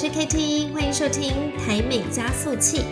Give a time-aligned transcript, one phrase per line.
[0.00, 2.84] 是 KT，欢迎收听台美加速器。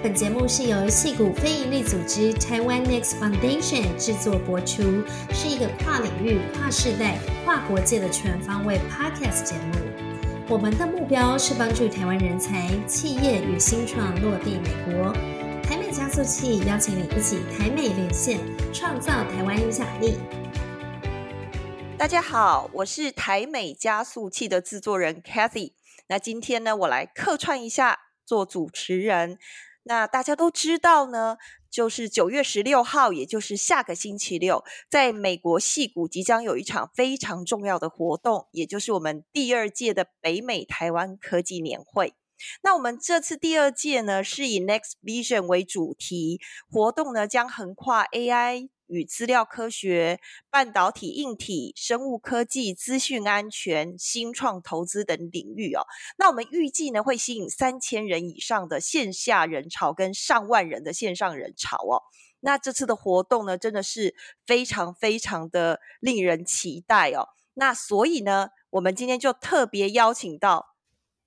[0.00, 9.80] 本节目是由戏谷非营利组织台湾 Next Foundation 制作播出，是一个跨领域、跨世代、跨国界的全方位 Podcast 节目。
[10.48, 15.12] 我们的目标是帮助台湾人才、企业与新创落地美国。
[15.64, 18.38] 台美加速器邀请你一起台美连线，
[18.72, 20.14] 创造台湾影响力。
[22.02, 25.74] 大家好，我是台美加速器的制作人 Kathy。
[26.08, 29.38] 那今天呢，我来客串一下做主持人。
[29.84, 31.36] 那大家都知道呢，
[31.70, 42.14] 就是九月十六号，也就是下个星期六，在美国戏谷即将有一场非常重要的活动，也就是我们第二届的北美台湾科技年会。
[42.64, 48.70] 那我们这次第二届呢，是以 Next Vision 为主题，活动呢将横跨 AI。
[48.92, 55.80] 与资料科学、半导体、硬体、生物科技、资讯安全、新创投资等领域哦。
[56.18, 62.02] 那我们预计呢，会吸引三千人以上的线下人潮跟上万人的线上人潮哦。
[62.40, 64.14] 那这次的活动呢，真的是
[64.46, 67.28] 非常非常的令人期待哦。
[67.54, 70.74] 那所以呢，我们今天就特别邀请到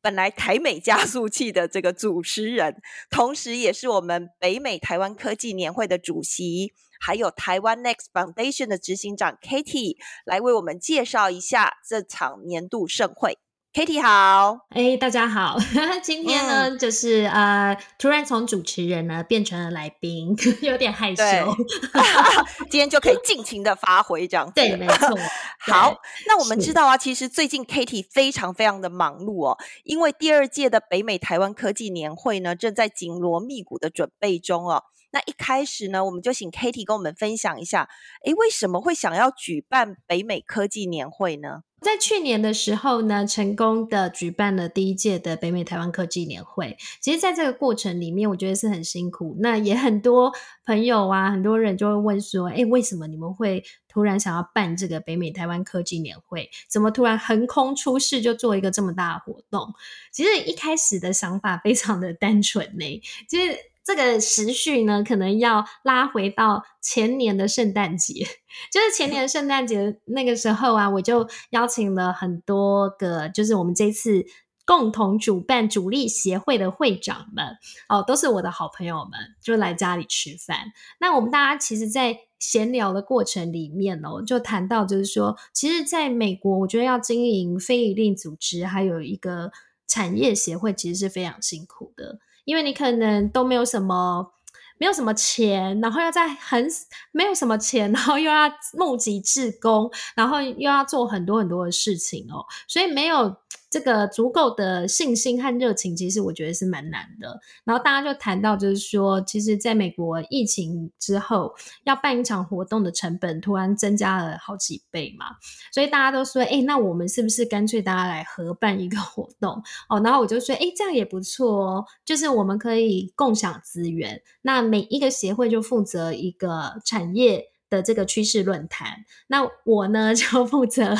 [0.01, 2.79] 本来台美加速器的这个主持人，
[3.09, 6.73] 同时也是我们北美台湾科技年会的主席。
[6.99, 13.37] 还有台湾 Next Foundation 的执行长 Katie 来为我们介绍一下这场年度盛会。
[13.73, 15.57] Katie 好，哎，大家好，
[16.01, 20.33] 今天呢，就是呃，突然从主持人呢变成了来宾，
[20.63, 21.23] 有点害羞。
[22.71, 25.19] 今天就可以尽情的发挥，这样对，没错。
[25.59, 34.85] 好，那我们知道啊，其实最近 Katie 非常非常的忙碌哦，因为第二届的北美台湾科技年会呢，正在紧锣密鼓的准备中哦。
[35.15, 37.87] 那一开始呢，我们就请 Katie 跟我们分享一下，
[38.25, 41.61] 诶，为什么会想要举办北美科技年会呢？
[41.79, 46.75] 在去年的时候呢，成功的举办了第一届的北美台湾科技年会。
[46.99, 49.37] 其实，在这个过程里面，我觉得是很辛苦。
[49.39, 50.33] 那也很多
[50.65, 56.49] 朋友啊，很多人就会问说：“哎，为什么你们会突然想要办这个北美台湾科技年会？
[56.67, 59.73] 怎么突然横空出世就做一个这么大的活动？”
[60.11, 63.57] 其实一开始的想法非常的单纯呢，其实。
[63.85, 68.13] 这个时序呢，可能要拉回到前年的圣诞节，
[68.73, 74.25] 就是前年圣诞节那个时候啊，我就邀请了很多个，就是我们这次
[74.65, 77.45] 共同主办主力协会的会长们，
[77.87, 80.71] 哦，都是我的好朋友们，就来家里吃饭。
[80.99, 89.51] 那我们大家其实，在闲聊的过程里面哦，就谈到就是说，其实在美国，我觉得要经营非营利组织，还有一个
[89.87, 92.17] 产业协会，其实是非常辛苦的。
[92.45, 94.31] 因为你可能都没有什么，
[94.77, 96.65] 没有什么钱，然后要在很
[97.11, 103.35] 没有什么钱，然后又要募集志工，然后又要做很多很多的事情哦，所以没有。
[103.69, 107.39] 这个足够的信心和热情，其实我觉得是蛮难的。
[107.63, 111.53] 然后大家就谈到，就是说，其实在美国疫情之后，
[111.83, 115.25] 要办一场活动的成本突然增加了好几倍嘛。
[115.73, 119.61] 所以大家都说，哎，那我们是不是干脆大家来合办一个活动？
[119.89, 124.21] 哦，然后我就说，哎，这样也不错哦，就是我们可以共享资源。
[124.41, 130.95] 那每一个协会就负责一个产业的这个趋势论坛，那我呢 就负责。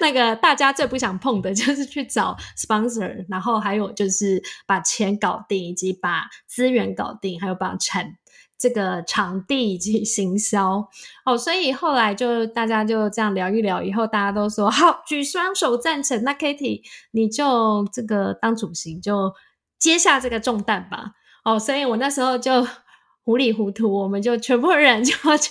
[0.00, 8.16] 那个大家最不想碰的就是去找 sponsor，然后还有就是把钱搞定，以及把资源搞定，还有把产
[8.56, 10.88] 这个场地以及行销
[11.24, 11.36] 哦。
[11.36, 16.22] 所以后来就大家就这样聊一聊，以后大家都说好，举双手赞成。
[16.22, 19.32] 那 Kitty 你就这个当主席，就
[19.78, 21.12] 接下这个重担吧。
[21.44, 22.66] 哦，所以我那时候就
[23.24, 25.50] 糊里糊涂，我们就全部人就就。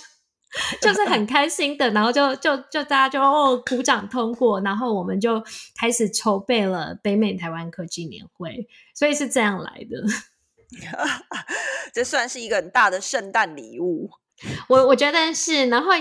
[0.80, 5.42] 就是很开心的，然后就就就大家就哦鼓掌通过，然后我们就
[5.76, 10.02] 开始筹备了北美台湾科技年会，所以是这样来的。
[11.92, 14.10] 这算是一个很大的圣诞礼物，
[14.68, 15.66] 我我觉得是。
[15.66, 15.92] 然后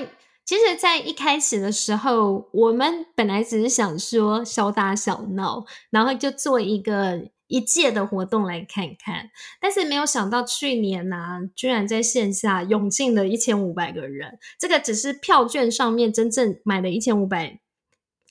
[0.45, 7.29] 其实，在一开始的时候，我们本来只是想说小打小闹，然后就做一个。
[7.53, 9.29] 一届的活动来看看，
[9.61, 11.17] 但是没有想到去年呢，
[11.55, 14.39] 居然在线下涌进了一千五百个人。
[14.57, 17.59] 这个只是票券上面真正买了一千五百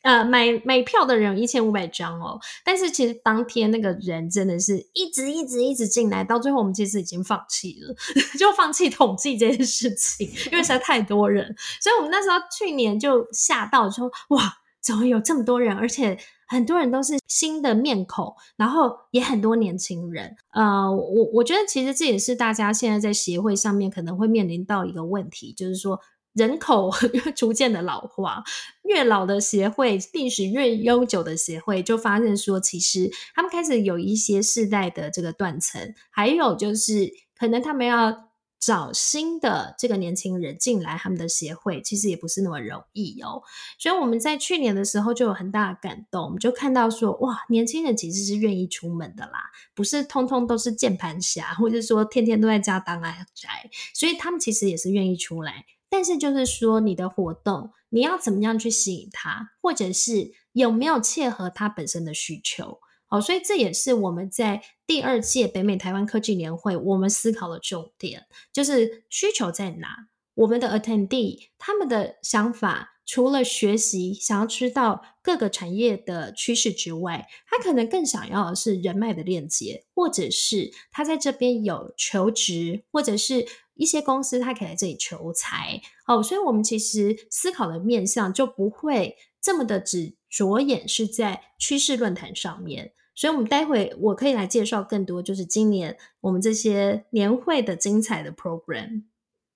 [0.02, 7.94] 呃，买买票的人有一千五百张哦，但是其实当天那个人真的是一直一直一直进来，到最后我们其实已经放弃了，
[8.36, 14.52] 就放弃统计这件事情，因为实在太多人，所以我们那时候去年就吓到说，哇，
[14.82, 16.18] 怎么有这么多人，而且
[16.52, 20.36] 很多人都是新的面孔，然后也很多年轻人。
[20.52, 25.98] 呃，我我觉得其实这也是大家现在在协会上面可能会面临到一个问题，就是说。
[26.34, 26.90] 人口
[27.36, 28.42] 逐渐的老化，
[28.84, 38.30] 越老的协会，历史越悠久的协会，就发现说，其实他们开始有一些世代的这个断层，还有就是可能他们要
[38.62, 43.42] 找新的这个年轻人进来他们的协会，其实也不是那么容易哦。
[43.76, 55.66] 所以我们在去年的时候就有很大的感动，我们就看到说，哇，年轻人其实是愿意出门的啦，不是通通都是键盘侠，或者说天天都在家当阿宅，所以他们其实也是愿意出来。
[55.90, 62.78] 但是就是说，你的活动你要怎么样去吸引他，或者是有没有切合他本身的需求？
[63.12, 70.08] 好，所以这也是我们在第二届北美台湾科技年会我们思考的重点，就是需求在哪？
[70.32, 83.46] 我们的 attendee 他们的想法，除了学习，想要知道各个产业的趋势之外，他可能更想要的是人脉的链接，或者是他在这边有求职，或者是。
[83.74, 92.92] 一些公司他可以来这里求财，哦，所以我们其实思考的面向就不会这么的只着眼是在趋势论坛上面。
[93.14, 99.04] 所以，我们待会我可以来介绍更多，就是今年我们这些年会的精彩的 program。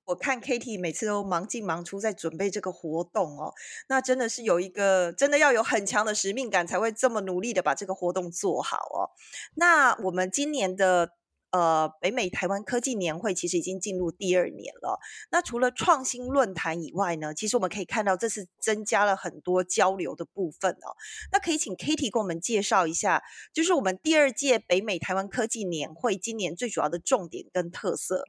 [0.07, 3.53] 我看 Katie 每次都忙进忙出在准备这个活动哦，
[3.89, 9.11] 那真的是有一个真的要有很强的使命感，才会这么努力的把这个活动做好哦。
[9.55, 11.13] 那我们今年的。
[11.57, 14.99] 呃，北美台湾科技年会其实已经进入第二年了。
[15.31, 20.93] 那除了创新论坛以外呢，其实我们可以看到这次增加了很多交流的部分哦。
[21.33, 23.23] 那可以请 Kitty 给我们介绍一下，
[23.55, 28.27] 就是我们第二届北美台湾科技年会今年最主要的重点跟特色。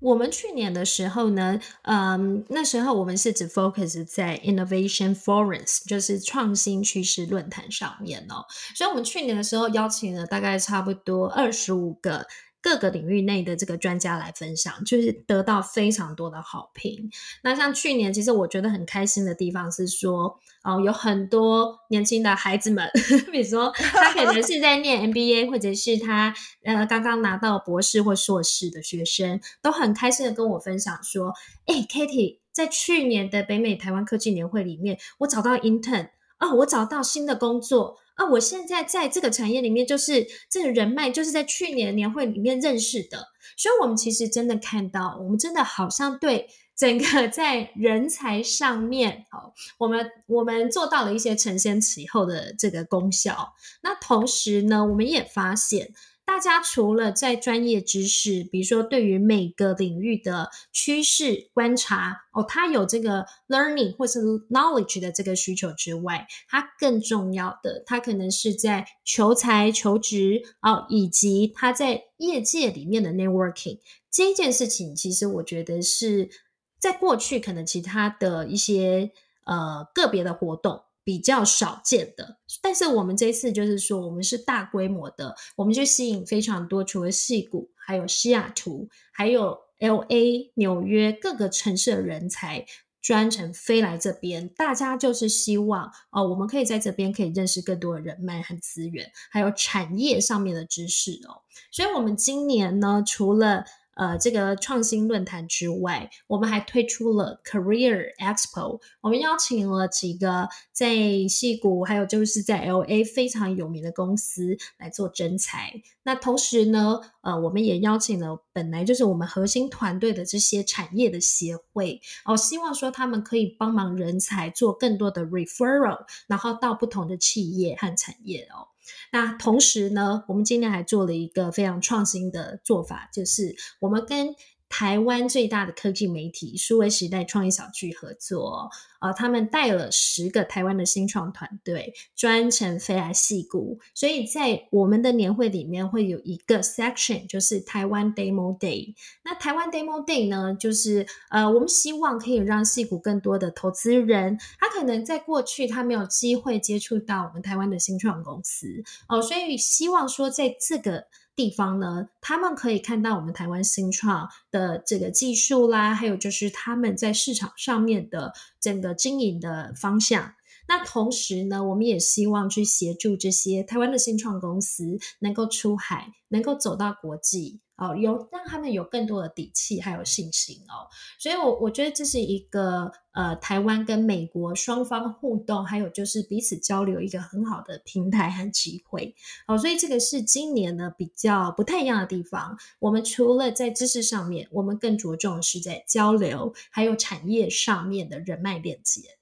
[0.00, 8.44] 我们去年的时候呢，嗯，那时候我们是只 focus 在 innovation forums，就是创新趋势论坛上面哦。
[8.74, 12.26] 所以，我们去年的时候邀请了大概差不多二十五个。
[12.62, 17.10] 各个领域内的这个专家来分享，就是得到非常多的好评。
[17.42, 22.88] 那像去年，其实我觉得很开心的地方是说，哦，有很多年轻的孩子们，
[23.32, 26.34] 比如说他可能是在念 MBA，或者是他
[26.64, 31.32] 呃刚刚拿到博士或硕士的学生，都很开心的跟我分享说
[31.66, 36.10] ：“哎，Kitty，在去年的北美台湾科技年会里面，我找到 intern
[36.40, 46.46] 啊，我找到新的工作。”啊，我现在在这个产业里面，就是这个人脉，就是在去年年会里面认识的，所以我们其实真的看到，我们真的好像对
[46.76, 53.54] 整个在人才上面，哦，我们我们做到了一些承先启后的这个功效。
[53.82, 55.90] 那同时呢，我们也发现。
[56.30, 76.30] 大家除了在专业知识，比如说对于每个领域的趋势观察哦，他有这个 learning 或是 knowledge 的这个需求之外，他更重要的，他可能是在求财求职哦，以及他在业界里面的 networking 这一件事情，其实我觉得是
[76.78, 79.10] 在过去可能其他的一些
[79.46, 80.84] 呃个别的活动。
[81.10, 92.64] 比较少见的，但是我们这次就是说，我们是大规模的，我们就吸引非常多，除了戏谷，还有西雅图，还有 L A、纽约各个城市的人才
[93.02, 101.42] 专程飞来这边，大家就是希望哦，我们可以在这边可以认识更多的人脉和资源，还有产业上面的知识哦。
[101.72, 103.64] 所以，我们今年呢，除了
[103.94, 108.80] 呃，这个创新论坛之外，我们还推出了 Career Expo。
[109.00, 110.94] 我们邀请了几个在
[111.28, 115.72] 戏谷，还有就是在 LA 非常有名的公司来做征才。
[116.02, 128.69] 那同时呢，呃，我们也邀请了本来就是我们核心团队的这些产业的协会，哦，希望说他们可以帮忙人才做更多的 referral，然后到不同的企业和产业哦。
[129.12, 134.34] 那同时呢，我们今天还做了一个非常创新的做法，就是我们跟。
[134.70, 148.94] 台湾最大的科技媒体数位时代创意小聚合作，呃，他们带了十个台湾的新创团队，专程飞来戏谷，所以在我们的年会里面会有一个 section，就是台湾 demo day。
[149.24, 158.68] 那台湾 demo day 呢，就是呃，我们希望可以让戏谷更多的投资人，他可能在过去他没有机会接触到我们台湾的新创公司
[159.08, 161.08] 哦，所以希望说在这个。
[161.36, 170.34] 地方呢，他们可以看到我们台湾新创的这个技术啦，还有就是他们在市场上面的整个经营的方向。
[170.70, 177.60] 那同时呢，我们也希望去协助这些台湾的新创公司能够出海，能够走到国际。
[177.76, 180.86] 哦，有让他们有更多的底气，还有信心哦。
[181.18, 189.14] 所以，我我觉得这是一个呃，台湾跟美国双方互动，还有就是彼此交流一个很好的平台和机会。
[189.48, 192.56] 哦，所以这个是今年呢比较不太一样的地方。
[192.78, 199.19] 我们除了在知识上面，我们更着重是在交流，还有产业上面的人脉链接。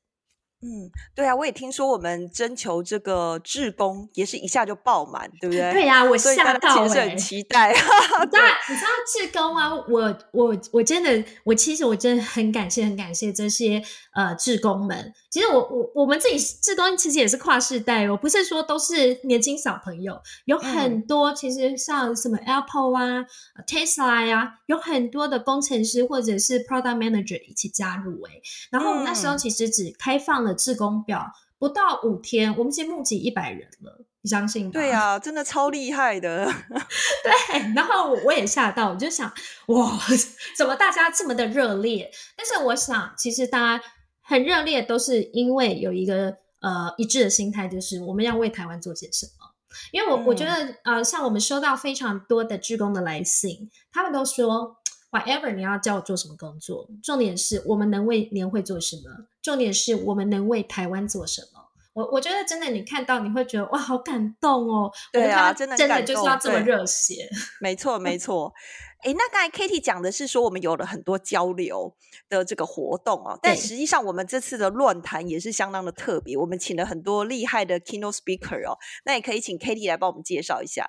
[0.61, 5.71] 嗯，对啊，我也听说我们征求这个志工也是一下就爆满，对不对？
[5.73, 7.71] 对呀，我吓到了，很期待。
[7.73, 13.81] 你知道， 你知道志工啊，我我我真的，我其实我真的很感谢，很感谢这些
[14.15, 15.12] 呃志工们。
[15.31, 23.25] 其实我我我们自己志工其实也是跨世代哦，不是说都是年轻小朋友，有很多其实像什么 Apple 啊、
[23.65, 28.33] Tesla 呀，有很多的工程师或者是 Product Manager 一起加入哎。
[28.71, 34.71] 然后我们那时候其实只开放了志工表，不到五天，我们已经募集一百人了，你相信吗？
[34.73, 36.45] 对呀，真的超厉害的。
[37.23, 39.33] 对，然后我也吓到，我就想
[39.67, 39.99] 哇，
[40.57, 42.11] 怎么大家这么的热烈？
[42.37, 43.85] 但是我想，其实大家。
[44.31, 49.33] 很热烈，都是因为有一个呃一致的心态，就是我们要为台湾做些什么。
[49.90, 50.52] 因为我我觉得
[50.85, 54.76] 呃，像我们收到非常多的职工的来信，他们都说
[55.11, 59.05] ，whatever 你要叫我做什么工作，重点是我们能为年会做什么，
[59.49, 61.71] 重点是我们能为台湾做什么。
[61.95, 64.93] 我我觉得真的，你看到你会觉得哇，好感动哦。
[65.11, 67.26] 对啊，真的真的就是要这么热血。
[67.62, 68.52] 没错，没错。
[69.02, 71.97] 哎，那刚才 Kitty 讲的是说我们有了很多交流
[72.28, 78.76] 的这个活动哦，但实际上我们这次的论坛也是相当的特别，我们请了很多厉害的 keynote speaker 哦，
[79.07, 80.87] 那也可以请 Kitty 来帮我们介绍一下。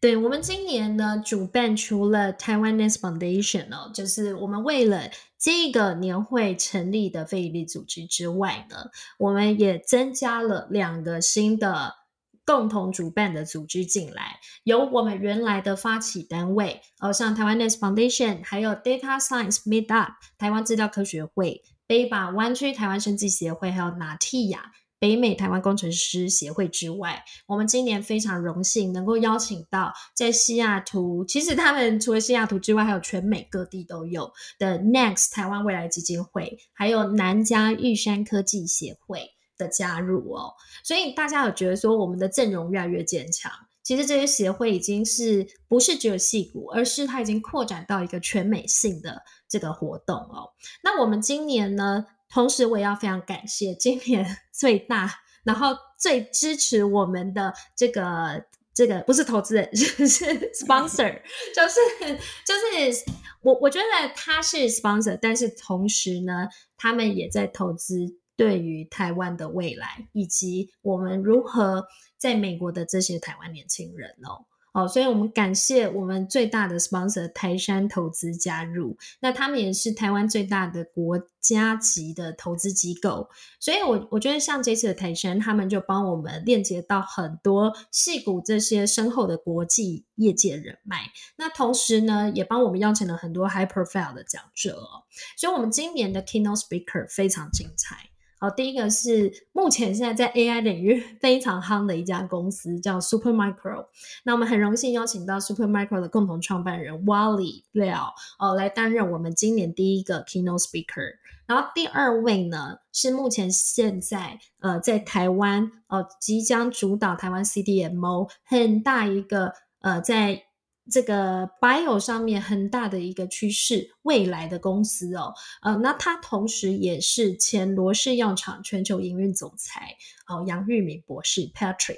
[0.00, 11.98] 对我们今年呢，主办除了 Taiwanese Foundation 哦，就是我们为了这个年会成立的非营利组织之外呢，我们也增加了两个新的。
[12.46, 24.58] 共同主办的组织进来，由我们原来的发起单位，哦，像台湾 Nest Foundation，还有 Data Science Meetup，台湾资料科学会，，Baby 湾区台湾生技协会，还有 Natia
[25.00, 39.32] 北美台湾工程师协会之外，我们今年非常荣幸能够邀请到在西雅图，其实他们除了西雅图之外，还有全美各地都有的 Next 台湾未来基金会，还有南加玉山科技协会。
[39.60, 43.52] 的加入哦，所以大家有觉得说我们的阵容越来越坚强。
[43.82, 50.48] 其实这些协会已经是不是只有戏骨，而是它已经扩展到一个全美性的这个活动哦。
[50.82, 55.10] 那我们今年呢，同时我也要非常感谢今年 最大，
[55.44, 60.06] 然后最支持我们的这个这个不是投资人， 是
[60.54, 61.20] sponsor，
[61.54, 62.14] 就是
[62.46, 63.04] 就是
[63.42, 63.84] 我我觉得
[64.14, 68.18] 他是 sponsor，但是同时呢，他们也在投资。
[68.36, 71.84] 对于台湾的未来，以及我们如何
[72.16, 95.02] 在美国的这些台湾年轻人哦，哦，所以我们感谢我们最大的 sponsor 台山投资加入，那他们也是台湾最大的国家级的投资机构，所以我我觉得像这次的台山，他们就帮我们链接到很多戏股这些深厚的国际业界人脉，那同时呢，也帮我们邀请了很多 high profile 的讲者哦，
[95.36, 98.09] 所以我们今年的 keynote speaker 非常精彩。
[98.40, 103.84] 好，第一个是目前现在在 AI 领域 非常夯的一家公司，叫 Supermicro。
[104.24, 111.16] 那我们很荣幸邀请到 Supermicro 的共同创办人 Wally 廖哦来担任我们今年第一个 keynote speaker。
[111.46, 120.44] 然后第二位呢是目前现在呃在台湾哦即将主导台湾 CDMO 很大一个呃在。
[120.90, 125.32] 这个 bio 上面很大的一个趋势，未来的公司哦，
[125.62, 131.96] 呃，那他同时也是前罗氏药厂全球营运总裁哦，杨玉明博士 Patrick。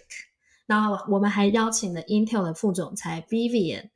[0.67, 3.89] 那我们还邀请了 Intel 的副总裁 Vivian。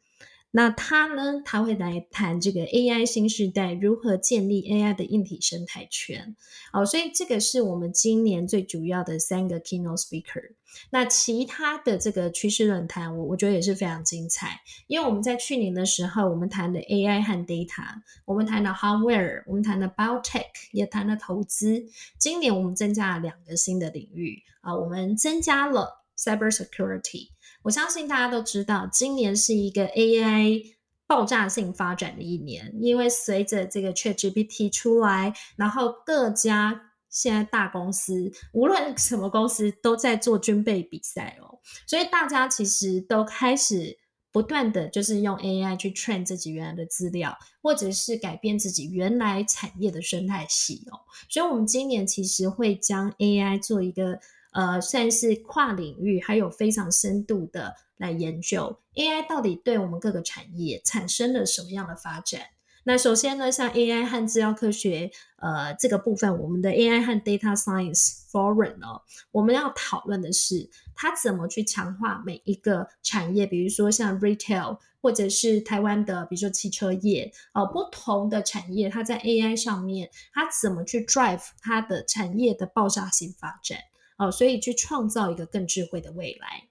[0.56, 1.42] 那他呢？
[1.44, 6.34] 他会来谈这个 AI 新时代如何建立 AI 的硬体生态圈。
[6.72, 10.54] 哦，所以这个是我们今年最主要的三个 keynote speaker。
[10.88, 14.58] 那其他的这个趋势论坛，我我觉得也是非常精彩。
[14.86, 17.84] 因为我们在去年的时候，我们谈的 AI 和 data，
[18.24, 21.84] 我们谈的 hardware，我们谈的 biotech，也谈了投资。
[22.18, 27.28] 今年我们增加了两个新的领域啊，我们增加了 cyber security。
[27.66, 30.62] 我相信大家都知道，今年是一个 AI
[31.04, 41.58] 爆炸性发展的一年，因为随着这个 ChatGPT 出来，然后各家现在大公司，无论什么公司都在做军备比赛哦，
[41.88, 43.98] 所以大家其实都开始。
[44.32, 51.00] 不断的就是用 AI 去 train 自己原来的资料，或者是改变自己原来产业的生态系哦。
[51.30, 54.20] 所以，我们今年其实会将 AI 做一个
[54.56, 62.40] 呃，算是跨领域还有非常深度的来研究 AI 到底对我们各个产业产生了什么样的发展。
[62.84, 83.80] 那首先呢，像 AI 和资料科学，呃，这个部分，我们的 AI 和 Data Science Forum 哦，我们要讨论的是，它怎么去强化每一个产业，比如说像 Retail，或者是台湾的，比如说汽车业，呃，不同的产业，它在 AI 上面，它怎么去 drive 它的产业的爆炸性发展，
[84.18, 86.68] 哦，所以去创造一个更智慧的未来。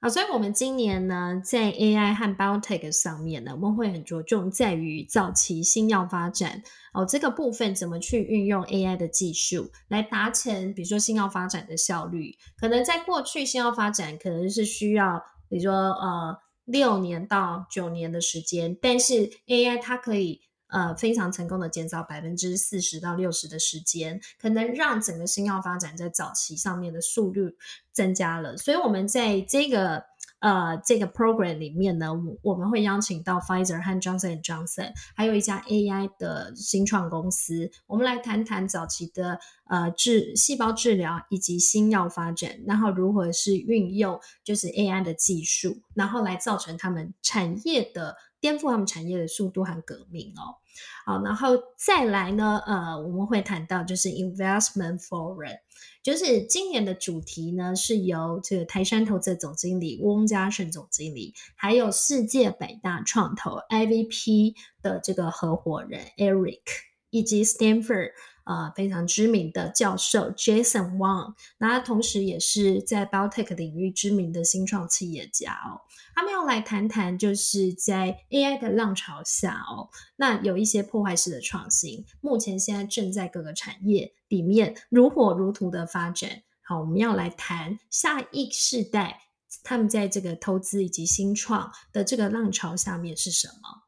[0.00, 20.40] 好，所以我们今年呢，在 AI 和 Biotech 上面呢，我们会很着重在于早期新药发展哦，这个部分怎么去运用 AI 的技术来达成，比如说新药发展的效率，可能在过去新药发展可能是需要，比如说呃六年到九年的时间，但是 AI 它可以。
[20.72, 27.54] 呃，非常成功的减少百分之四十到六十的时间，可能让整个新药发展在早期上面的速率
[27.92, 28.56] 增加了。
[28.56, 30.02] 所以，我们在这个
[30.38, 32.08] 呃这个 program 里面呢，
[32.40, 39.38] 我们会邀请到 Pfizer 和 Johnson Johnson，还有一家 AI 的新创公司，我们来谈谈早期的
[39.68, 48.16] 呃治细胞治疗以及新药发展，然后如何是运用就是 AI 的技术，然后来造成他们产业的。
[48.42, 50.58] 颠覆他们产业的速度和革命哦，
[51.06, 55.60] 好，然后再来呢，呃，我们会谈到就是 investment forum，
[56.02, 66.62] 就是今年的主题呢是由这个台山投资总经理翁家胜总经理，还有世界百大创投 IVP 的这个合伙人 Eric，
[67.10, 68.10] 以及 Stanford。
[68.44, 75.78] 呃，非常知名的教授 Jason Wang，那他同时也是在 Biotech 领域知名的新创企业家哦。
[76.14, 86.42] 他们要来谈谈，就是在 AI 的浪潮下哦，那有一些破坏式的创新，目前现在正在各个产业里面如火如荼的发展。
[86.62, 89.22] 好，我们要来谈下一世代，
[89.64, 93.82] 他们在这个投资以及新创的这个浪潮下面是什么？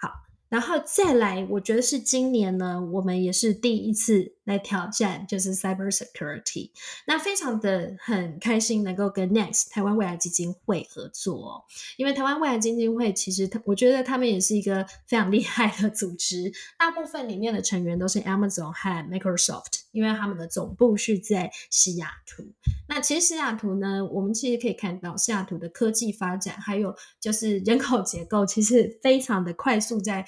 [0.00, 0.10] 好
[0.48, 6.70] 然后再来，我觉得是今年呢，我们也是第一次来挑战，就是 cyber security。
[7.06, 11.64] 那非常的很开心能够跟 Next 台湾未来基金会合作，
[11.96, 22.42] 因为台湾未来基金会其实我觉得他们也是一个非常厉害的组织，大部分里面的成员都是 Amazon 和 Microsoft，因为他们的总部是在西雅图。
[22.88, 30.24] 那其实西雅图呢，我们其实可以看到西雅图的科技发展，还有就是人口结构，其实非常的快速在。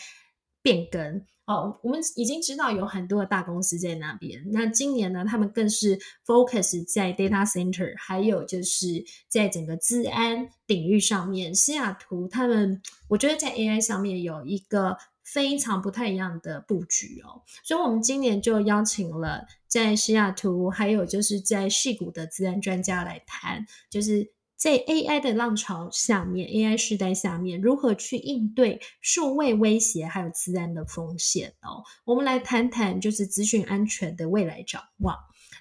[0.62, 4.40] 变更哦，我们已经知道有很多的大公司在那边。
[4.52, 11.52] 那今年呢，他们更是 focus 在 data center，还有就是在整个治安领域上面。
[11.52, 17.42] 西雅图他们，我觉得在 AI 上面有一个非常不太一样的布局哦。
[17.64, 24.32] 所以，我们今年就邀请了在西雅图，还有就是在戏谷的治安专家来谈，就是。
[24.60, 31.82] 在 AI 的浪潮下面，AI 时代下面，如何去应对数位威胁还有自然的风险哦？
[32.04, 35.16] 我们来谈谈就是资讯安全的未来展望。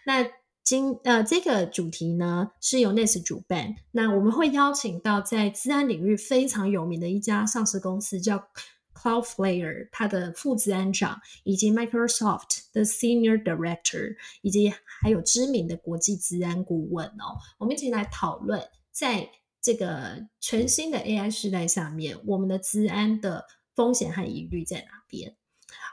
[0.05, 0.27] 那
[0.63, 8.49] 今呃这个主题呢是由 NES 主办，那我们会邀请到在自然领域非常有名的一家上市公司叫
[8.93, 18.61] Cloudflare，它的副治安长，以及 Microsoft 的 Senior Director，以及还有知名的国际治安顾问哦，我们一起来讨论。
[18.99, 19.29] 在
[19.61, 25.37] 这个全新的 AI 时代下面，我们的治安的风险和疑虑在哪边？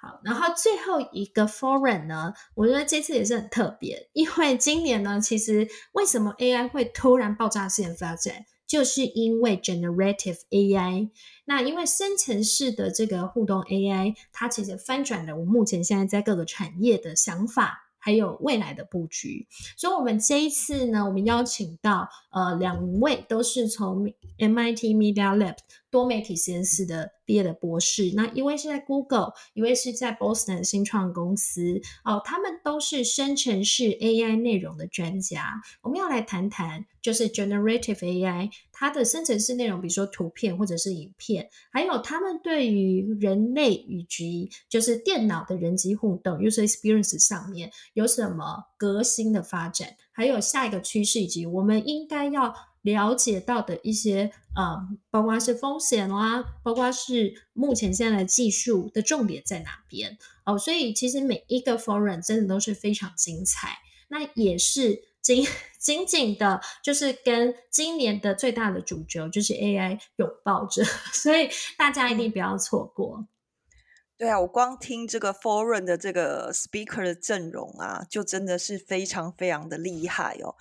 [0.00, 11.10] 好，然后最后一个 foreign 呢，我觉得这次也是很特别，因为今年呢，其实为什么 AI 会突然爆炸性发展，就是因为 generative AI。
[11.44, 17.85] 那因为生成式的这个互动 AI，它其实翻转了我目前现在在各个产业的想法。
[18.06, 24.04] 还有未来的布局，所以，我们这一次呢，我们邀请到呃两位都是从
[24.38, 25.56] MIT Media Lab
[25.96, 35.54] 多媒体实验室的毕业的博士，那一位是在 Google，一位是在 Boston 新创公司哦，他们都是生成式 AI 内容的专家。
[35.80, 52.54] 我们要来谈谈，就是 Generative AI 它的生成式内容，比如说图片或者是影片，还有他们对于人类以及就是电脑的人机互动 user experience 上面有什么革新的发展，还有下一个趋势，以及我们应该要。
[52.86, 54.78] 了解到的一些呃，
[55.10, 65.44] 包括是风险啦，包括是目前现在的技术的重点在哪边哦，所以其实每一个 forum 真的都是非常精彩，那也是紧
[65.80, 73.26] 紧紧的，就是跟今年的最大的主角就是 AI 拥抱着， 所以大家一定不要错过。
[74.16, 80.54] 对啊，我光听这个 foreign 的这个 speaker 的阵容啊，就真的是非常非常的厉害哦。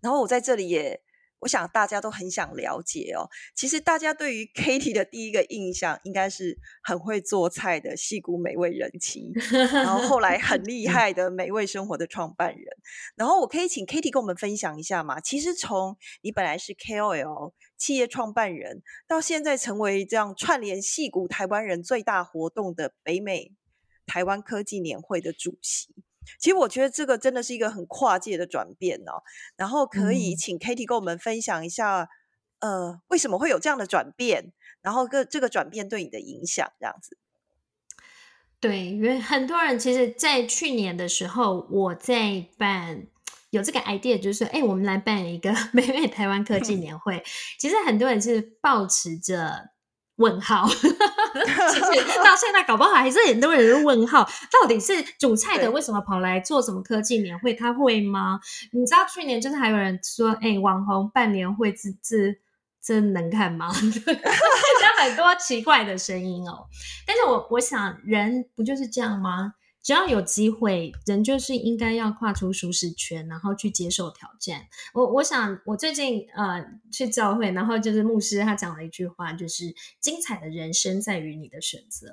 [0.00, 1.00] 然后我在这里也。
[1.40, 3.28] 我想大家都很想了解哦。
[3.54, 9.32] 其实大家对于 Katie 的第一个印象，应该是很会做菜的戏骨美味人妻，
[9.72, 12.64] 然后后来很厉害的美味生活的创办人。
[13.16, 15.20] 然后我可以请 Katie 跟我们分享一下嘛？
[15.20, 23.52] 其实从你本来是 KOL 企业创办人，到现在成为这样串联戏骨台湾人最大活动的北美
[24.06, 25.94] 台湾科技年会的主席。
[26.38, 29.22] 其实我觉得这个真的是一个很跨界的转变哦，
[29.56, 32.08] 然后可以请 Katie 跟我们分享一下，
[32.60, 37.18] 呃，为什么会有这样的转变，然后个这个转变对你的影响这样子。
[38.60, 43.06] 对，因为很多人其实，在去年的时候，我在办
[43.50, 47.22] 有这个 idea，就是说，哎，我们来办一个 美美台湾科技 年会。
[47.58, 49.70] 其实很多人是抱持着。
[50.16, 50.68] 问号，
[52.24, 57.54] 到现在搞不好还是很多人问号，到底是煮菜的为什么跑来做什么科技年会？
[57.54, 58.40] 他会吗？
[58.72, 62.36] 你知道去年就是还有人说，哎，网红办年会，这这
[62.82, 63.70] 这能看吗？
[63.74, 66.66] 有很多奇怪的声音哦。
[67.06, 69.54] 但是我我想，人不就是这样吗？
[69.90, 74.68] 只要有机会，人就是应该要跨出舒适圈，然后去接受挑战。
[74.94, 82.06] 我我想，我最近呃去教会，然后就是牧师他讲了一句话，就是精彩的人生在于你的选择。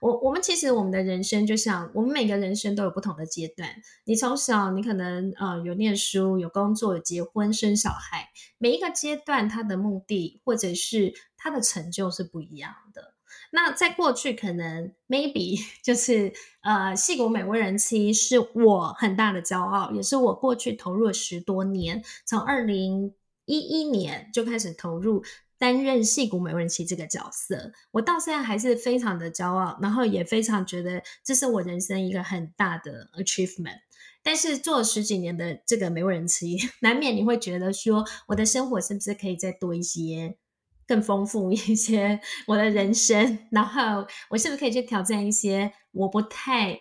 [0.00, 3.70] 我我们其实我们的人生就像我们每个人生都有不同的阶段。
[4.06, 13.13] 你从小你可能呃有念书、有工作、有结婚、生小孩，每一个阶段它的目的或者是它的成就是不一样的。
[13.56, 23.14] 那在过去，可能 maybe 就是呃，戏骨美味人妻是我很大的骄傲，也是我过去投入了十多年，从二零
[23.44, 25.22] 一一年就开始投入
[25.56, 33.78] 担任戏骨美味人妻这个角色，我到现在还是非常的骄傲，然后也非常觉得这是我人生一个很大的 achievement。
[34.24, 40.38] 但是做了十几年的这个美味人妻， 难免你会觉得说，我的生活是不是可以再多一些？
[40.86, 46.78] 更丰富一些我的人生，然后我是不是可以去挑战一些我不太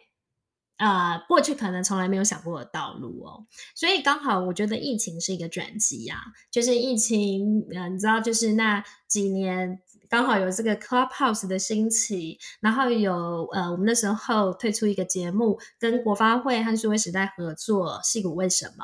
[0.77, 3.45] 呃过去可能从来没有想过的道路哦？
[3.75, 6.17] 所以刚好我觉得疫情是一个转机呀，
[6.51, 18.83] 就是疫情，嗯，你知道，就是那几年刚好有这个 Clubhouse 的兴起，然后有呃，我们那时候推出一个节目，跟国发会和数位时代合作，戏骨为什么？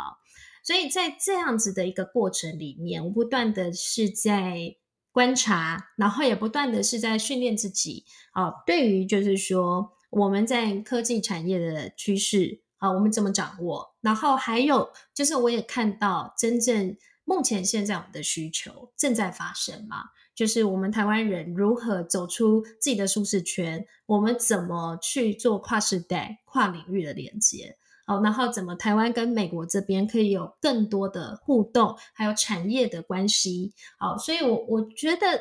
[0.64, 4.76] 所以在这样子的一个过程里面，我不断的是在。
[5.20, 8.06] 观察，然后也不断的是在训练自己。
[8.32, 13.96] 啊，对于就是说我们在科技产业的趋势啊，我们怎么掌握？
[14.00, 27.76] 然后还有就是，我也看到真正目前现在我们的需求正在发生嘛，就是我们台湾人如何走出自己的舒适圈，我们怎么去做跨世代、跨领域的连接。
[28.10, 33.72] 哦，然后怎么台湾跟美国这边可以有更多的互动，还有产业的关系？
[34.00, 35.39] 好，所以，我我觉得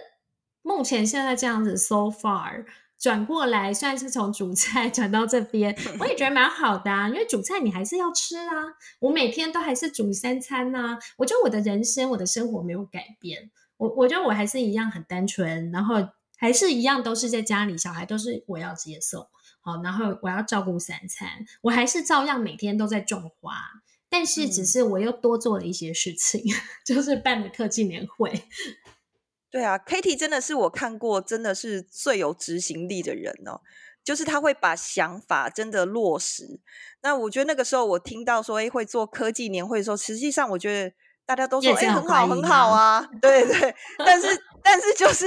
[0.61, 2.67] 目前现在这样子，so far
[2.99, 7.09] 转过来，虽然是从主菜 转到这边， 我也觉得蛮好的啊。
[7.09, 8.53] 因为主菜你还是要吃啊，
[9.01, 10.99] 我每天都还是煮三餐呐。
[11.17, 15.95] 我觉得我的人生，我的生活没有改变，我我觉得我还是一样很单纯，然后
[16.39, 19.29] 还是一样都是在家里，小孩都是我要接送。
[19.61, 23.55] 好，然后我要照顾三餐，我还是照样每天都在种花，
[24.09, 26.43] 但是只是我又多做了一些事情，
[26.87, 28.45] 就是办了科技年会。
[29.51, 33.61] 对啊，Kitty 真的是我看过真的是最有执行力的人哦，
[34.05, 36.61] 就是他会把想法真的落实。
[37.03, 40.95] 那我觉得那个时候我听到说，哎，会做科技年会的时候，实际上我觉得
[41.27, 43.75] 大家都说，哎，很好，很好啊，对对。
[43.99, 44.29] 但是，
[44.63, 45.27] 但是就是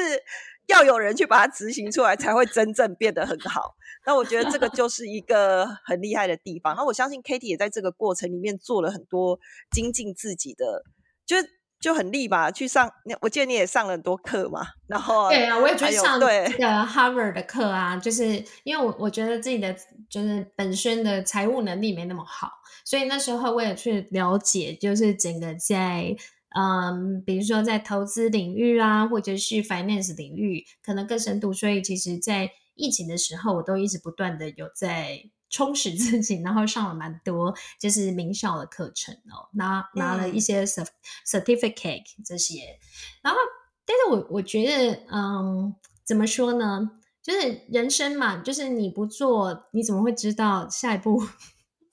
[0.71, 3.75] 要有人去把它执行出来，才会真正变得很好。
[4.05, 6.75] 那我觉得这个就是一个很厉害的地方。
[6.75, 9.39] 那我相信 Kitty 也在这个过程里面做了很多
[9.71, 10.84] 精进自己的，
[11.23, 11.38] 就
[11.79, 12.49] 就很厉吧。
[12.49, 12.89] 去上，
[13.21, 14.65] 我记得你也上了很多课嘛。
[14.88, 17.95] 然后对啊，我也去上对个 Harvard 的课啊。
[17.97, 19.75] 就是因为我我觉得自己的
[20.10, 22.49] 就是本身的财务能力没那么好，
[22.84, 26.15] 所以那时候我也去了解，就是整个在
[26.56, 31.54] 嗯，比如说在投资领域啊，或者是 finance 领域，可能更深度。
[31.54, 42.80] 所以其实，在疫情的时候，我都一直不断的有在充实自己，然后上了蛮多就是名校的课程哦，拿拿了一些 certificate 这些，
[43.22, 43.40] 然后，
[43.86, 46.92] 但是我我觉得，嗯，怎么说呢？
[47.22, 51.22] 就是人生嘛，就是你不做，你怎么会知道下一步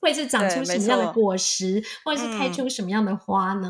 [0.01, 3.69] 会是长出什么样的果实，或者是开嗯出什么样的花呢？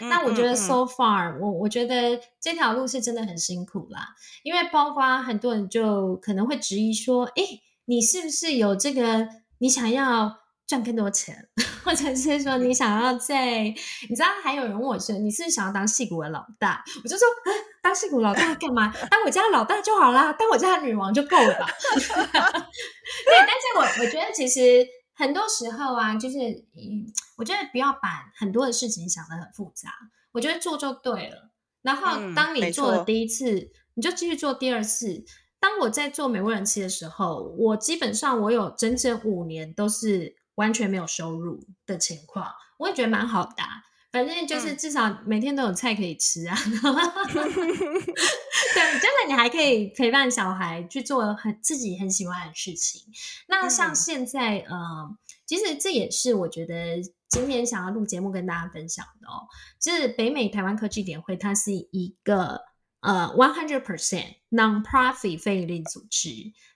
[0.00, 4.08] 嗯那我觉得嗯 so far，我我觉得这条路是真的很辛苦啦，
[4.42, 10.34] 因为包括很多人就可能会质疑说，诶，你是不是有这个，你想要
[10.66, 11.48] 赚更多钱，
[11.84, 13.60] 或者是说你想要在，
[14.08, 16.84] 你知道还有人问我说，你是不是想要当戏骨的老大？
[17.02, 18.92] 我就说，啊当戏骨老大干嘛？
[19.10, 21.66] 当我家的老大就好啦，当我家的女王就够了吧。
[21.94, 24.86] 对，但是我我觉得其实
[25.18, 26.38] 很多时候啊，就是
[26.76, 29.92] 嗯，我觉得不要把很多的事情想得很复杂，
[30.30, 31.50] 我觉得做就对了。
[31.82, 35.24] 然后嗯当你做了第一次，你就继续做第二次。
[35.60, 43.77] 当我在做美味人妻的时候，我基本上我有整整五年都是完全没有收入的情况，我也觉得蛮好的啊、
[44.10, 46.56] 反正就是嗯至少每天都有菜可以吃啊。
[48.74, 53.02] 对，真的你还可以陪伴小孩去做很自己很喜欢的事情。
[53.48, 54.76] 那像嗯现在，呃，
[55.46, 59.46] 其实这也是我觉得今天想要录节目跟大家分享的哦。
[59.80, 62.60] 就是北美台湾科技点会，它是一个
[63.00, 66.30] 呃 one hundred percent non-profit 非营利组织，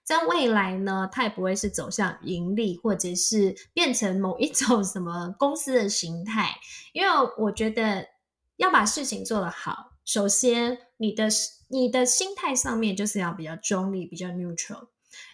[0.05, 6.51] 在未来呢，它也不会是走向盈利，或者是变成某一种什么公司的形态。
[6.93, 7.09] 因为
[7.39, 8.07] 我觉得
[8.57, 11.29] 要把事情做得好，首先你的
[11.69, 14.89] 你的心态上面就是要比较中立，比较 neutral。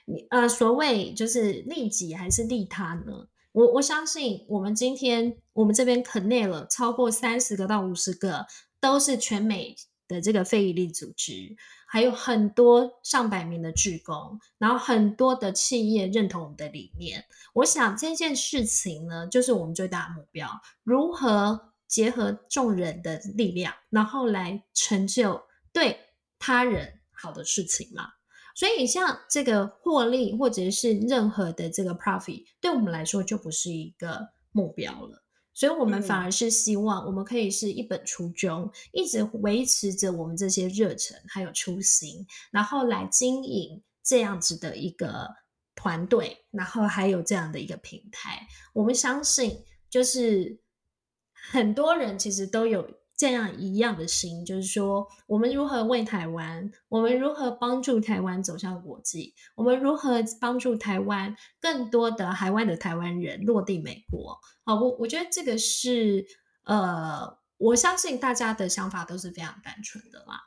[0.07, 3.29] 你呃，所谓就是利己还是利他呢？
[3.53, 8.47] 我我相信我们今天我们这边 connect 了超过三十个到五十个，
[8.81, 9.75] 都是全美
[10.09, 11.55] 的这个非营利组织，
[11.87, 17.25] 还有很多上百名的志工，然后很多的企业认同我们的理念。
[17.53, 20.49] 我想这件事情呢，就是我们最大的目标，
[20.83, 25.41] 如何结合众人的力量，然后来成就
[25.73, 25.99] 对
[26.39, 28.09] 他人好的事情嘛。
[28.55, 35.23] 所以像这个获利或者是任何的这个 profit，对我们来说就不是一个目标了。
[35.59, 45.29] 所以我们反嗯而是希望我们可以是一本初衷，一直维持着我们这些热忱还有初心，然后来经营这样子的一个
[45.75, 48.47] 团队，然后还有这样的一个平台。
[48.73, 50.61] 我们相信，就是
[51.51, 64.39] 很多人其实都有这样一样的心，就是说，我们如何为台湾，我们如何帮助台湾走向国际，我们如何帮助台湾更多的海外的台湾人落地美国。
[64.65, 66.25] 好，我我觉得这个是
[66.63, 70.45] 呃，我相信大家的想法都是非常单纯的啦。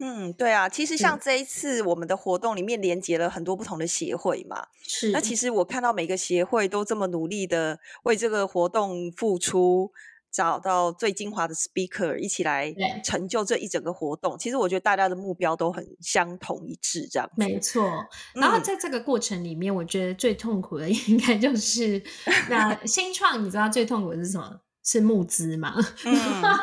[0.00, 9.92] 嗯，对啊，其实像这一次我们的活动里面连接了很多不同的协会嘛，是，那其实我看到每个协会都这么努力的为这个活动付出，
[10.36, 12.70] 找到最精华的 speaker 一起来
[13.02, 14.36] 成就这一整个活动。
[14.38, 17.34] 其实我觉得大家的目标都很相同一致，这样子。
[17.36, 17.90] 没错，
[18.34, 22.02] 然后嗯在这个过程里面，我觉得最痛苦的 应该就是
[22.50, 24.60] 那新创，你知道最痛苦的是什么？
[24.84, 25.74] 是募资嘛？
[26.04, 26.14] 嗯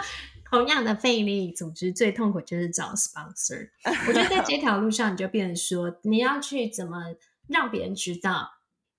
[0.51, 3.69] 同样的非营利组织最痛苦就是找 sponsor。
[4.07, 6.99] 我觉得在这条路上，你就变成说，你要去怎么
[7.47, 8.47] 让别人知道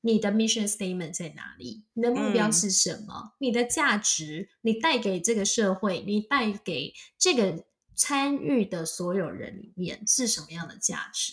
[0.05, 7.65] 你的 mission statement 在哪里，你的目标嗯是什么，你的价值，你带给这个社会，你带给这个
[7.97, 11.33] 参与的所有人里面是什么样的价值？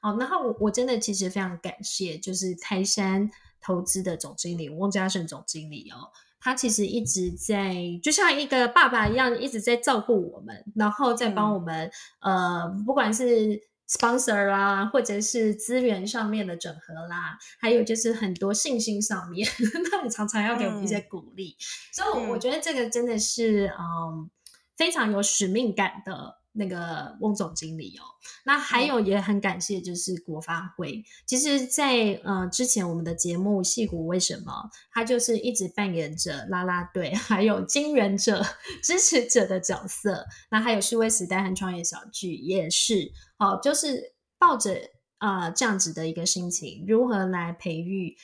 [0.00, 6.08] 好，然后我我真的其实非常感谢，就是泰山投资的总经理翁嘉胜总经理哦，
[6.40, 19.48] 他其实一直在就像一个爸爸一样，一直在照顾我们，然后再帮嗯我们、呃，不管是 sponsor 啦，或者是资源上面的整合啦，还有就是很多信心上面，
[19.92, 21.06] 那你常常要给我们一些嗯。
[21.08, 21.56] 鼓励，
[21.92, 24.28] 所以我觉得这个真的是嗯
[24.76, 28.02] 非常有使命感的那个翁总经理哦。
[28.44, 31.04] 那还嗯有也很感谢，就是国发会。
[31.26, 34.52] 其实在，呃之前我们的节目《戏骨为什么》，
[34.92, 38.42] 他就是一直扮演着啦啦队， 还有金援者、
[38.82, 40.26] 支持者的角色。
[40.50, 44.76] 那还有数位时代和创业小聚也是，哦，就是抱着
[45.18, 48.16] 呃这样子的一个心情，如何来培育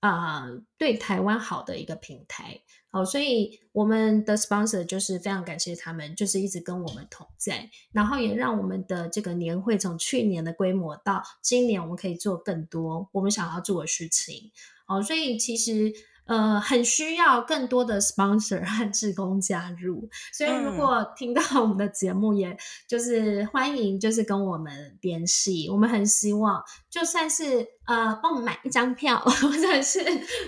[0.00, 2.60] 啊、呃对台湾好的一个平台。
[2.90, 14.50] 好，所以我们的 sponsor 就是非常感谢他们，就是一直跟我们同在，然后也让我们的这个年会从去年的规模到今年，我们可以做更多我们想要做的事情。
[14.86, 15.92] 哦，所以其实
[16.28, 20.08] 呃很需要更多的 sponsor 和志工加入。
[20.32, 29.98] 所以如嗯果听到我们的节目，也就是欢迎就是跟我们联系，我们很希望就算是呃帮我们买一张票， 或者是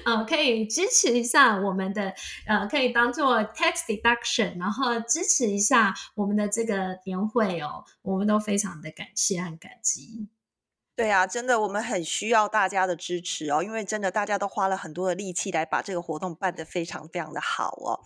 [0.04, 2.14] 呃可以支持一下我们的
[2.46, 10.28] 呃可以当做 tax deduction，然后支持一下我们的这个年会哦，我们都非常的感谢和感激。
[11.00, 17.98] 对啊，真的，我们很需要大家的支持哦，因为真的大家都花了很多的力气来把这个活动办得非常非常的好哦。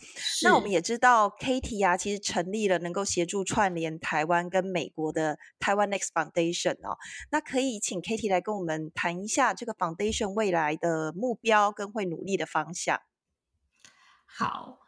[0.45, 6.97] 那我们也知道，Katie 啊，其实成立了能够协助串联台湾跟美国的台湾 Next Foundation 哦。
[7.33, 13.01] 那可以请 Katie 来跟我们谈一下这个 Foundation 未来的目标跟会努力的方向。
[14.25, 14.84] 好。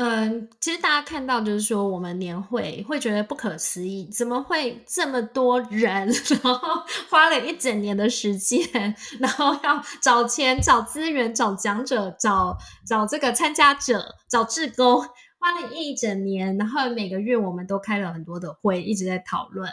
[0.00, 6.06] 嗯，其实大家看到就是说，我们年会会觉得不可思议，怎么会这么多人，
[6.44, 12.56] 然后花了一整年的时间，然后要找钱、找资源、找讲者、找
[12.86, 15.00] 找这个参加者、找志工，
[15.40, 19.68] 花了一整年，然后每个月我们都开了很多的会，一直在讨论。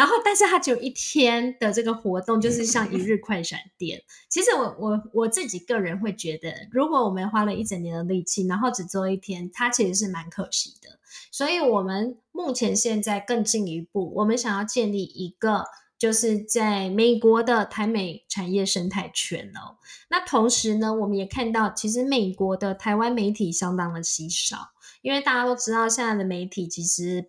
[0.00, 4.02] 然后，但是它只有一天的这个活动，就是像一日快闪店。
[4.30, 10.88] 其实我我我自己个人会觉得，如果我们花了一整年的力气，然后只做一天，它其实是蛮可惜的。
[11.30, 15.66] 所以，我们目前现在更进一步，我们想要建立一个，
[15.98, 19.76] 就是在美国的台美产业生态圈哦。
[20.08, 24.56] 那同时呢，我们也看到，其实美国的台湾媒体相当的稀少，
[25.02, 27.28] 因为大家都知道，现在的媒体其实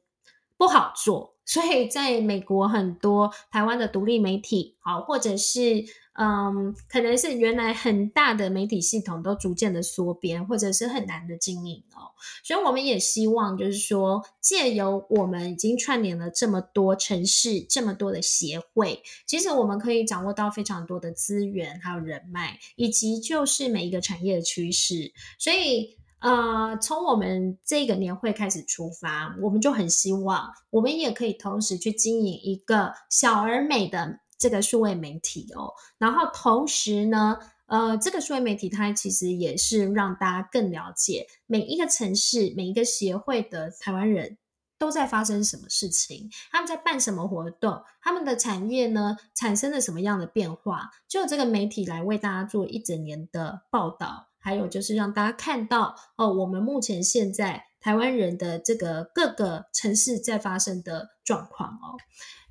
[0.62, 1.34] 不好做。
[1.44, 12.14] 所以，在美国很多台湾的独立媒体，好，或者是嗯，可能是原来很大的媒体系统都逐渐的缩编，或者是很难的经营哦。
[12.44, 25.12] 所以，我们也希望就是说，借由我们已经串联了这么多城市、这么多的协会，其实我们可以掌握到非常多的资源，还有人脉，以及就是每一个产业的趋势。
[25.40, 25.98] 所以。
[26.22, 35.74] 呃，从我们这个年会开始出发，我们就很希望，我们也可以同时去经营一个小而美的这个数位媒体哦。
[35.98, 44.38] 然后同时呢，呃，这个数位媒体它其实也是让大家更了解每一个城市、每一个协会的台湾人
[44.78, 54.28] 都在发生什么事情，他们在办什么活动，他们的产业呢产生了什么样的变化，就这个媒体来为大家做一整年的报道。
[54.42, 61.96] 还有就是让大家看到哦，我们目前现在台湾人的这个各个城市在发生的状况哦。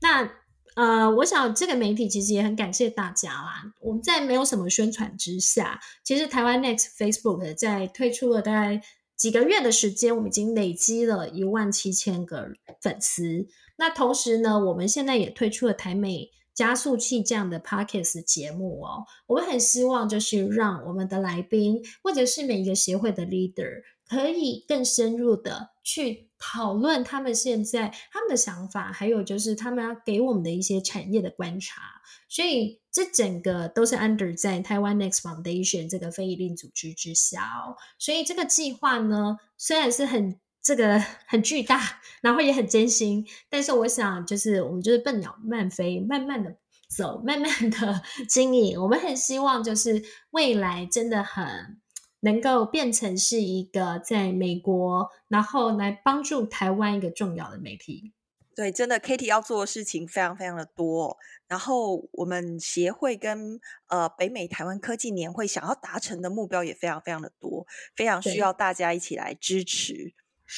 [0.00, 0.30] 那
[0.76, 3.64] 呃，我想这个媒体其实也很感谢大家啦。
[3.80, 8.80] 我们在没有什么宣传之下，其实台湾 Next Facebook 在推出了大概
[9.16, 13.46] 几个月的时间，我们已经累积了一万七千个粉丝。
[13.76, 16.30] 那同时呢，我们现在也推出了台美。
[16.60, 31.80] 加速器这样的 podcast 节目哦，我们很希望就是让我们的来宾或者是每一个协会的 leader 可以更深入的去讨论他们现在他们的想法，还有就是他们要给我们的一些产业的观察。
[32.28, 37.74] 所以这整个都是 under 在台湾 Next Foundation 这个非营利组织之下哦。
[37.98, 40.38] 所以这个计划呢，虽然是很。
[40.62, 46.56] 这个很巨大，然后也很艰辛，但是我想，就是我们就是笨鸟慢飞，慢慢的
[46.88, 48.80] 走，慢慢的 经营。
[48.80, 51.80] 我们很希望，就是未来真的很
[52.20, 58.12] 能够变成是一个在美国，然后来帮助台湾一个重要的媒体。
[58.54, 70.12] 对，真的 k a t i e 要做的事情非常非常的多，然后我们协会跟呃北美台湾科技年会想要达成的目标也非常非常的多，非常需要大家一起来支持。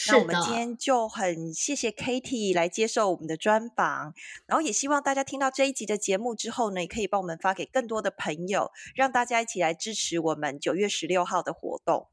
[0.09, 4.15] 那我们今天就很谢谢 Katie 来接受我们的专访，
[4.47, 12.09] 然后也希望大家听到这一集的节目之后呢，也可以帮我们发给更多的朋友，让大家一起来支持我们九月十六号的活动。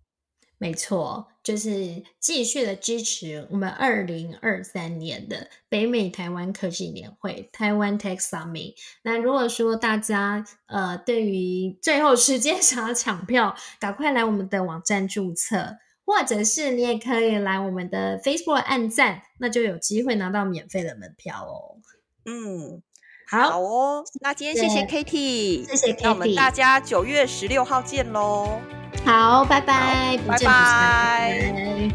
[0.62, 8.76] 没错，就是继续的支持我们二零二三年的北美台湾科技年会台湾 Tech Summit。
[9.04, 15.78] 那如果说大家呃对于最后时间想要抢票，赶快来我们的网站注册。
[16.10, 21.78] 或者是你也可以来我们的 Facebook 按赞，那就有机会拿到免费的门票哦。
[22.26, 22.82] 嗯，
[23.30, 24.04] 好哦。
[24.20, 28.60] 那今天谢谢 Kitty，谢谢 Kitty，那我们大家九月十六号见喽。
[29.06, 31.92] 好，拜拜，拜拜。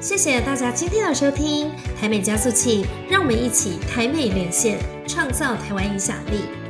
[0.00, 6.61] 谢谢大家今天的收听，台美加速器，让我们一起台美连线，创造台湾影响力。